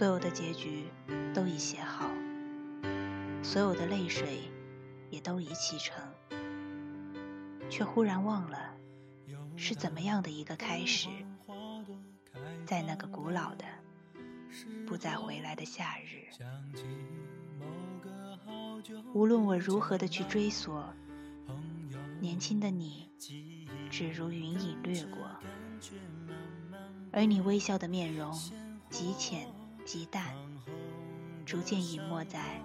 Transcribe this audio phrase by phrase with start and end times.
[0.00, 0.86] 所有的结局
[1.34, 2.10] 都已写好，
[3.42, 4.50] 所有的泪水
[5.10, 5.94] 也都已启程，
[7.68, 8.74] 却忽然忘了
[9.56, 11.10] 是怎么样的一个开始，
[12.64, 13.66] 在那个古老的、
[14.86, 16.30] 不再回来的夏日。
[19.12, 20.82] 无论我如何的去追索，
[22.20, 23.10] 年轻的你，
[23.90, 25.28] 只如云影掠过，
[27.12, 28.32] 而你微笑的面容
[28.88, 29.46] 极浅
[29.92, 30.32] 极淡，
[31.44, 32.62] 逐渐隐没在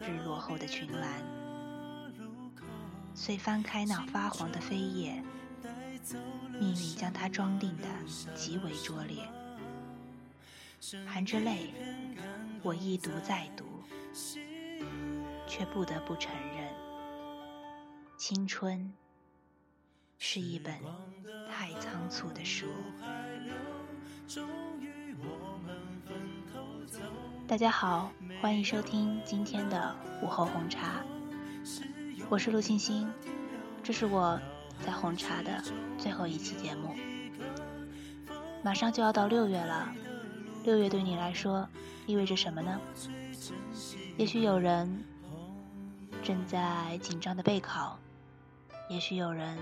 [0.00, 1.22] 日落后的群岚。
[3.14, 5.22] 遂翻开那发黄的扉页，
[6.58, 7.84] 命运将它装订的
[8.34, 9.22] 极为拙劣，
[11.06, 11.72] 含着泪，
[12.64, 13.64] 我一读再读。
[15.46, 16.68] 却不得不承认，
[18.18, 18.92] 青春
[20.18, 20.74] 是一本
[21.48, 22.66] 太仓促的书。
[27.48, 31.00] 大家好，欢迎收听今天的午后红茶，
[32.28, 33.08] 我是陆欣欣，
[33.84, 34.38] 这是我
[34.84, 35.62] 在红茶的
[35.96, 36.96] 最后一期节目。
[38.64, 39.94] 马上就要到六月了，
[40.64, 41.68] 六月对你来说
[42.04, 42.80] 意味着什么呢？
[44.16, 45.04] 也许有人。
[46.22, 47.96] 正在紧张的备考，
[48.90, 49.56] 也许有人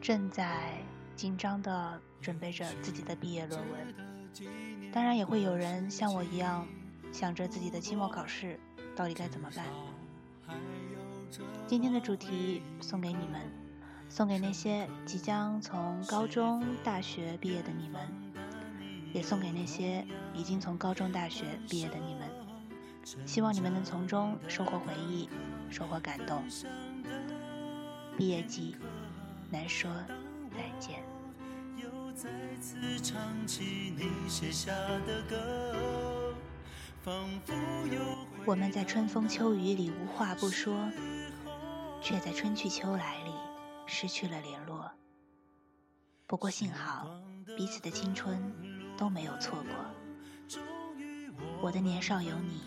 [0.00, 0.78] 正在
[1.16, 6.64] 紧张的准备着自己的毕业论文，当然也会有人像我一样
[7.12, 8.58] 想着自己的期末考试
[8.96, 9.66] 到底该怎么办。
[11.66, 13.40] 今天的主题送给你们，
[14.08, 18.00] 送给那些即将从高中、大学毕业的你们，
[19.12, 22.28] 也送给那些已经从高中、大学毕业的你们。
[23.24, 25.28] 希望你们能从中收获回忆，
[25.70, 26.42] 收获感动。
[28.16, 28.76] 毕业季，
[29.50, 29.90] 难说
[30.50, 31.02] 再见。
[38.44, 40.90] 我们在春风秋雨里无话不说，
[42.02, 43.32] 却在春去秋来里
[43.86, 44.90] 失去了联络。
[46.26, 47.10] 不过幸好，
[47.56, 48.52] 彼此的青春
[48.98, 50.60] 都没有错过。
[51.62, 52.60] 我的年少有你。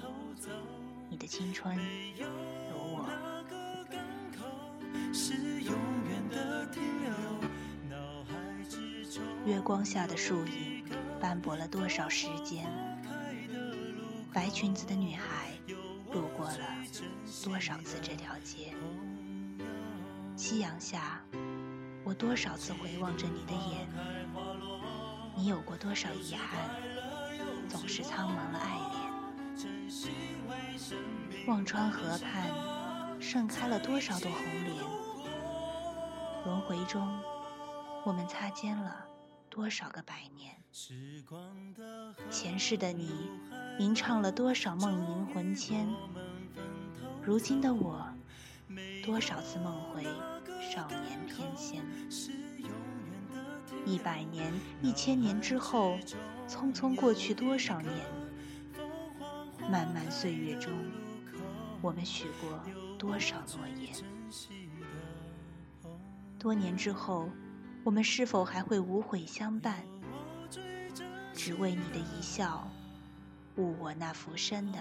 [1.09, 1.77] 你的青春
[2.19, 2.25] 有
[2.75, 3.07] 我。
[9.45, 10.83] 月光下的树影
[11.19, 12.65] 斑驳了多少时间？
[14.33, 15.51] 白裙子的女孩
[16.11, 16.57] 路过了
[17.43, 18.73] 多少次这条街？
[20.35, 21.21] 夕阳下，
[22.03, 23.87] 我多少次回望着你的眼？
[25.35, 26.67] 你有过多少遗憾？
[27.69, 29.03] 总是苍茫了爱恋。
[31.45, 32.49] 忘川河畔
[33.21, 34.83] 盛开了多少朵红莲？
[36.45, 37.07] 轮回中，
[38.03, 39.05] 我们擦肩了
[39.47, 40.62] 多少个百年？
[42.31, 43.29] 前世的你
[43.77, 45.87] 吟唱了多少梦萦魂牵？
[47.21, 48.03] 如今的我，
[49.05, 50.03] 多少次梦回
[50.59, 51.79] 少年翩跹？
[53.85, 54.51] 一百年、
[54.81, 55.95] 一千年之后，
[56.47, 57.93] 匆匆过去多少年？
[59.69, 60.73] 漫漫岁月中，
[61.83, 62.59] 我们许过
[62.97, 63.93] 多少诺言？
[66.39, 67.29] 多年之后，
[67.83, 69.85] 我们是否还会无悔相伴？
[71.33, 72.67] 只为你的一笑，
[73.57, 74.79] 误我那浮生的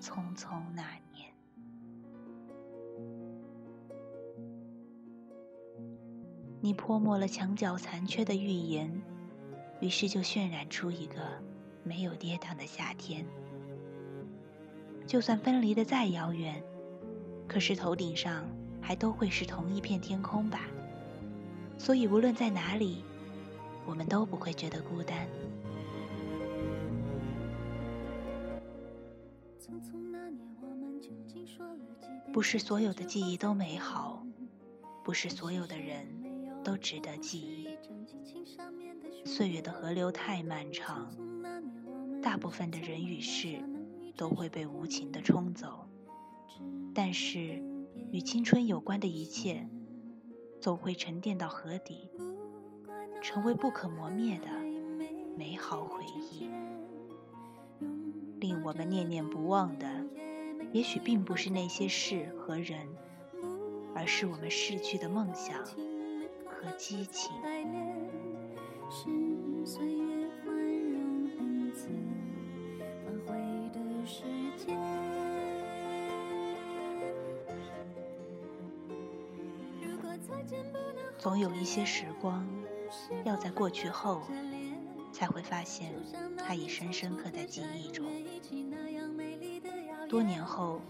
[0.00, 1.28] 匆匆那年。
[6.60, 9.02] 你泼墨了墙角残缺的预言，
[9.80, 11.42] 于是就渲染出一个
[11.82, 13.26] 没有跌宕的夏天。
[15.06, 16.62] 就算分离的再遥远，
[17.48, 18.44] 可是头顶上
[18.80, 20.68] 还都会是同一片天空吧。
[21.76, 23.02] 所以无论在哪里，
[23.86, 25.26] 我们都不会觉得孤单。
[32.32, 34.24] 不是所有的记忆都美好，
[35.04, 36.06] 不是所有的人
[36.62, 37.68] 都值得记忆。
[39.24, 41.12] 岁月的河流太漫长，
[42.22, 43.62] 大部分的人与事。
[44.16, 45.88] 都会被无情的冲走，
[46.94, 47.62] 但是
[48.12, 49.66] 与青春有关的一切，
[50.60, 52.10] 总会沉淀到河底，
[53.20, 54.48] 成为不可磨灭的
[55.36, 56.50] 美好回忆。
[58.40, 59.86] 令我们念念不忘的，
[60.72, 62.88] 也许并不是那些事和人，
[63.94, 65.62] 而是我们逝去的梦想
[66.46, 67.32] 和激情。
[81.18, 82.46] 总有一些时光，
[83.24, 84.22] 要在过去后，
[85.12, 85.92] 才会发现
[86.36, 88.06] 它已深深刻在记忆中。
[90.08, 90.80] 多年后，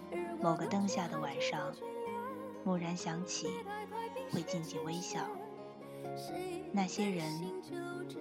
[0.41, 1.75] 某个灯下的晚上，
[2.65, 3.49] 蓦然想起，
[4.31, 5.21] 会静静微笑。
[6.73, 7.25] 那些人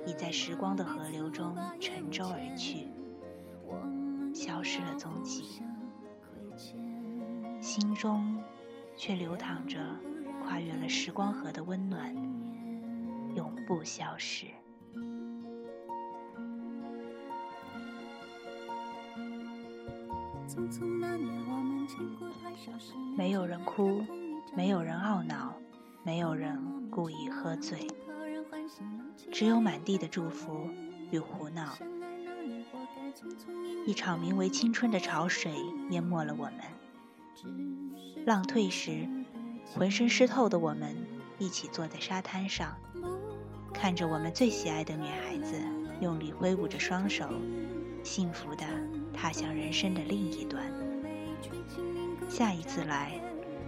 [0.05, 2.87] 已在时光的河流中沉舟而去，
[4.33, 5.61] 消失了踪迹，
[7.61, 8.43] 心中
[8.97, 9.79] 却流淌着
[10.43, 12.13] 跨越了时光河的温暖，
[13.39, 14.47] 永不消失。
[23.15, 24.03] 没有人哭，
[24.53, 25.55] 没有人懊恼，
[26.03, 27.87] 没有人故意喝醉，
[29.31, 30.69] 只有满地的祝福
[31.09, 31.77] 与胡闹。
[33.85, 35.53] 一场名为青春的潮水
[35.91, 36.55] 淹没了我们。
[38.25, 39.07] 浪退时，
[39.73, 40.93] 浑身湿透的我们
[41.39, 42.75] 一起坐在沙滩上，
[43.73, 45.55] 看着我们最喜爱的女孩子
[46.01, 47.27] 用力挥舞着双手，
[48.03, 48.65] 幸福的。
[49.21, 50.63] 踏向人生的另一端。
[52.29, 53.19] 下一次来，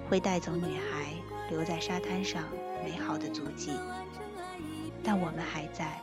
[0.09, 1.13] 会带走女孩
[1.49, 2.45] 留在沙滩上
[2.85, 3.71] 美好的足迹，
[5.03, 5.99] 但我们还在，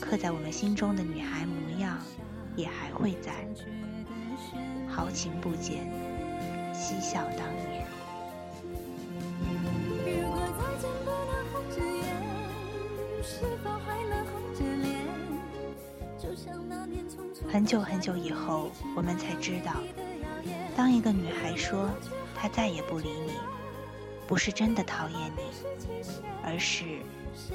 [0.00, 1.98] 刻在我们心中的女孩模样
[2.54, 3.32] 也还会在。
[4.88, 5.90] 豪情不减，
[6.72, 7.84] 嬉笑当年。
[17.50, 19.74] 很久很久以后，我们才知道，
[20.76, 21.90] 当一个女孩说
[22.34, 23.32] 她再也不理你，
[24.26, 25.42] 不是真的讨厌你，
[26.42, 26.84] 而是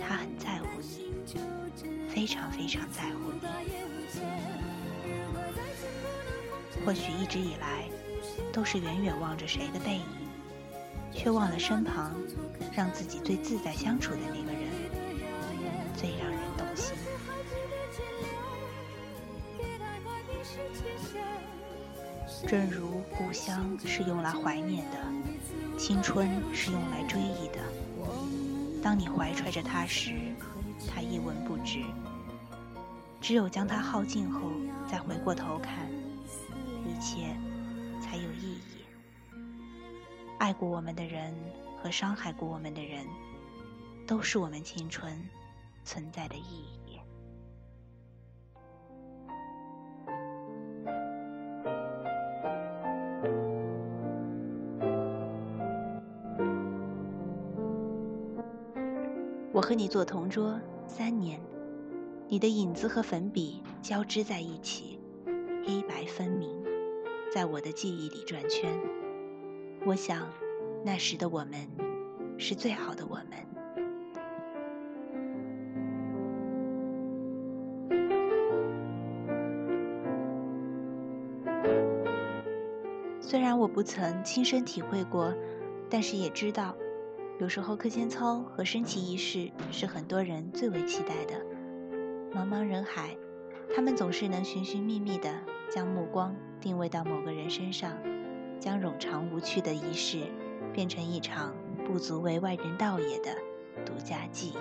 [0.01, 1.13] 她很在乎你，
[2.07, 3.48] 非常非常在乎你。
[6.86, 7.86] 或许一直以来，
[8.54, 10.06] 都是远远望着谁的背影，
[11.12, 12.13] 却忘了身旁
[12.75, 14.56] 让自己最自在相处的那个人，
[22.48, 24.98] 正如故乡是用来怀念的，
[25.78, 27.60] 青春是用来追忆的。
[28.82, 30.14] 当你怀揣着它时，
[30.88, 31.82] 它一文不值；
[33.20, 34.50] 只有将它耗尽后，
[34.90, 35.92] 再回过头看，
[36.86, 37.36] 一切
[38.02, 38.86] 才有意义。
[40.38, 41.34] 爱过我们的人
[41.84, 43.06] 和伤害过我们的人，
[44.08, 45.22] 都是我们青春
[45.84, 46.87] 存在的意义。
[59.68, 61.38] 和你做同桌三年，
[62.30, 64.98] 你的影子和粉笔交织在一起，
[65.66, 66.50] 黑白分明，
[67.34, 68.80] 在我的记忆里转圈。
[69.86, 70.25] 我想，
[70.86, 71.68] 那时的我们
[72.38, 73.25] 是最好的我们。
[83.20, 85.34] 虽然我不曾亲身体会过，
[85.90, 86.74] 但是也知道。
[87.39, 91.36] 有时候课间操和升旗仪式是很多人最为期待的。
[92.34, 93.16] 茫茫人海，
[93.75, 95.30] 他们总是能寻寻觅觅地
[95.69, 97.95] 将目光定位到某个人身上，
[98.60, 100.24] 将冗长无趣的仪式
[100.74, 101.54] 变成一场
[101.86, 103.29] 不足为外人道也的
[103.86, 104.56] 独家记忆。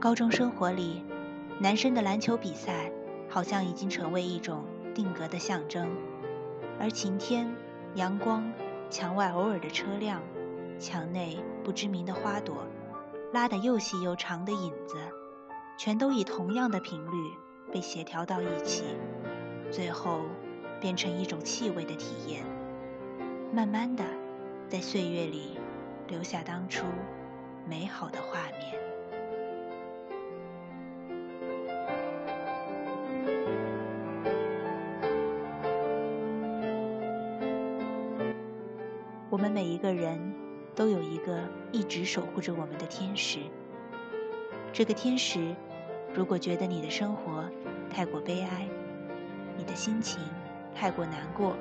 [0.00, 1.04] 高中生活里。
[1.60, 2.92] 男生的篮球比赛
[3.28, 5.90] 好像已经成为一种定格的象征，
[6.78, 7.52] 而晴天、
[7.96, 8.52] 阳光、
[8.88, 10.22] 墙外偶尔的车辆、
[10.78, 12.64] 墙内不知名的花朵，
[13.32, 14.98] 拉得又细又长的影子，
[15.76, 17.32] 全都以同样的频率
[17.72, 18.84] 被协调到一起，
[19.72, 20.20] 最后
[20.80, 22.44] 变成一种气味的体验，
[23.52, 24.04] 慢慢的
[24.68, 25.58] 在岁月里
[26.06, 26.86] 留下当初
[27.66, 28.87] 美好的画面。
[39.78, 40.34] 一个人
[40.74, 41.38] 都有一个
[41.70, 43.38] 一直守护着我们的天使。
[44.72, 45.54] 这个天使，
[46.12, 47.48] 如果觉得你的生活
[47.88, 48.66] 太过悲哀，
[49.56, 50.20] 你的心情
[50.74, 51.54] 太过难过，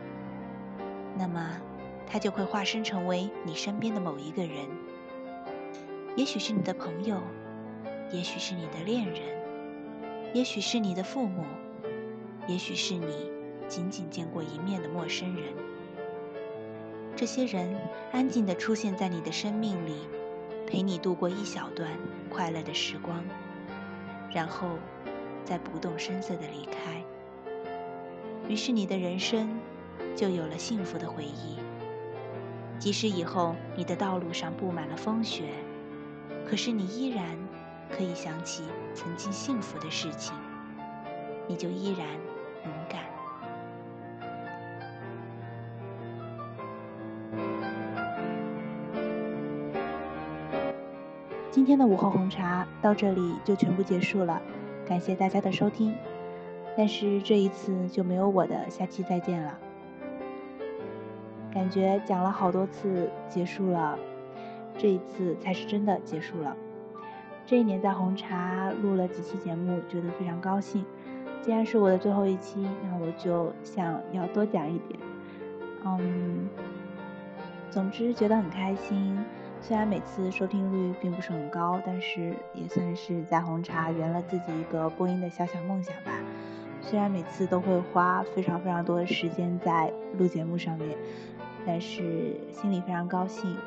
[1.15, 1.61] 那么
[2.07, 4.65] 他就会化身成为你身边的某一个人。
[6.15, 7.21] 也许是你的朋友，
[8.11, 9.21] 也许是你的恋人，
[10.33, 11.43] 也许是你的父母，
[12.47, 13.31] 也许是你
[13.67, 15.53] 仅仅见过一面的陌生人。
[17.17, 17.75] 这些人
[18.11, 20.07] 安静地出现在你的生命里，
[20.67, 21.89] 陪你度过一小段
[22.29, 23.23] 快乐的时光，
[24.31, 24.77] 然后
[25.43, 27.03] 再不动声色地离开。
[28.47, 29.59] 于是你的人生
[30.15, 31.57] 就有了幸福的回忆。
[32.77, 35.45] 即使以后你的道路上布满了风雪，
[36.47, 37.35] 可是你依然
[37.89, 38.61] 可以想起
[38.93, 40.35] 曾经幸福的事情，
[41.47, 42.07] 你就依然
[42.63, 43.16] 勇敢。
[51.57, 54.39] 今天的午后红茶到这里就全部结束了，
[54.85, 55.91] 感谢大家的收听。
[56.77, 59.57] 但是这一次就没有我的下期再见了。
[61.51, 63.97] 感觉讲了好多次结束了，
[64.77, 66.55] 这一次才是真的结束了。
[67.47, 70.85] 这一年在红茶录了几期节目，觉得非常高兴。
[71.41, 74.99] 既然是我的最后一期，那我就想要多讲一点。
[75.83, 76.47] 嗯，
[77.71, 79.17] 总之觉得很开心。
[79.67, 86.13] 虽然每次收听率并不是很高，但是也算是在红茶圆了自己一个播音的小小梦想吧。
[86.79, 90.97] 虽然每次都会花非常非常多的时间在录节目上面，
[91.65, 93.57] 但是心里非常高兴。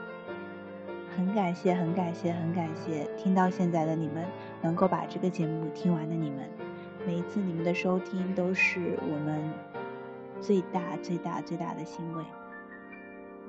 [1.14, 4.25] 很感谢，很感谢，很感谢听到现在的你们，
[4.62, 6.49] 能够把这个节目听完的你们。
[7.07, 9.38] 每一次你们的收听都是我们
[10.40, 12.25] 最大最大最大的欣慰。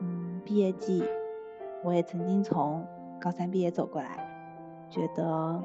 [0.02, 1.02] 嗯，毕业季，
[1.84, 2.86] 我也曾经从
[3.20, 4.28] 高三毕业走过来，
[4.90, 5.62] 觉得。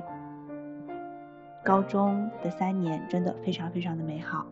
[1.65, 4.47] 高中的三年真的非常非常的美好，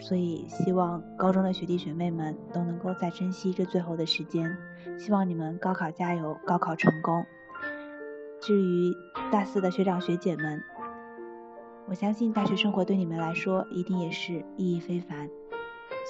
[0.00, 4.56] 所以希望高中的学弟学妹们都能够再珍惜这最后的时间。
[4.98, 7.26] 希望你们高考加油，高考成功。
[8.40, 8.90] 至于
[9.30, 10.62] 大四的学长学姐们，
[11.84, 15.28] 我相信大学生活对你们来说一定也是意义非凡，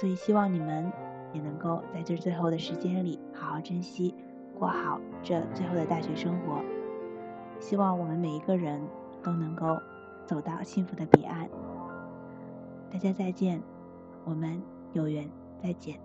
[0.01, 0.93] 所以希望你们
[1.33, 4.15] 也能够在这最后的时间里好好珍惜，
[4.59, 6.61] 过好这最后的大学生活。
[7.61, 8.81] 希望我们每一个人
[9.23, 9.79] 都能够。
[10.27, 11.49] 走到幸福的彼岸，
[12.91, 13.63] 大家再见，
[14.25, 14.61] 我们
[14.93, 15.31] 有缘
[15.63, 16.01] 再见。